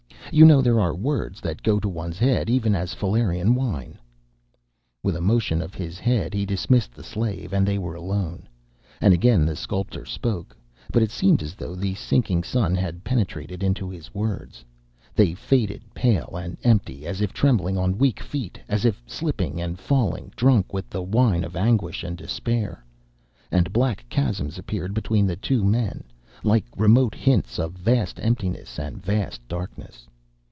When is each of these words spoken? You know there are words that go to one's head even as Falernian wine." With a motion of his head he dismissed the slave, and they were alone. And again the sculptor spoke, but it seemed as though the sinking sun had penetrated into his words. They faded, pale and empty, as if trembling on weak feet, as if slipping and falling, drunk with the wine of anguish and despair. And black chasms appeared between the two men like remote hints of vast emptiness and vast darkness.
You 0.33 0.45
know 0.45 0.61
there 0.61 0.79
are 0.79 0.95
words 0.95 1.41
that 1.41 1.61
go 1.61 1.77
to 1.81 1.89
one's 1.89 2.17
head 2.17 2.49
even 2.49 2.73
as 2.73 2.93
Falernian 2.93 3.53
wine." 3.53 3.97
With 5.03 5.17
a 5.17 5.21
motion 5.21 5.61
of 5.61 5.73
his 5.73 5.99
head 5.99 6.33
he 6.33 6.45
dismissed 6.45 6.93
the 6.93 7.03
slave, 7.03 7.51
and 7.51 7.67
they 7.67 7.77
were 7.77 7.95
alone. 7.95 8.47
And 9.01 9.13
again 9.13 9.45
the 9.45 9.57
sculptor 9.57 10.05
spoke, 10.05 10.55
but 10.89 11.03
it 11.03 11.11
seemed 11.11 11.43
as 11.43 11.55
though 11.55 11.75
the 11.75 11.95
sinking 11.95 12.45
sun 12.45 12.75
had 12.75 13.03
penetrated 13.03 13.61
into 13.61 13.89
his 13.89 14.13
words. 14.13 14.63
They 15.13 15.33
faded, 15.33 15.81
pale 15.93 16.37
and 16.37 16.55
empty, 16.63 17.05
as 17.05 17.19
if 17.19 17.33
trembling 17.33 17.77
on 17.77 17.97
weak 17.97 18.21
feet, 18.21 18.57
as 18.69 18.85
if 18.85 19.03
slipping 19.05 19.59
and 19.59 19.77
falling, 19.77 20.31
drunk 20.37 20.71
with 20.71 20.89
the 20.89 21.03
wine 21.03 21.43
of 21.43 21.57
anguish 21.57 22.05
and 22.05 22.15
despair. 22.15 22.85
And 23.51 23.73
black 23.73 24.07
chasms 24.07 24.57
appeared 24.57 24.93
between 24.93 25.27
the 25.27 25.35
two 25.35 25.65
men 25.65 26.05
like 26.41 26.63
remote 26.77 27.15
hints 27.15 27.59
of 27.59 27.73
vast 27.73 28.17
emptiness 28.23 28.79
and 28.79 29.03
vast 29.03 29.45
darkness. 29.49 30.07